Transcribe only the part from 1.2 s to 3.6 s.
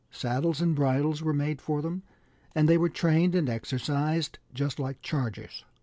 were made for them, and they were trained and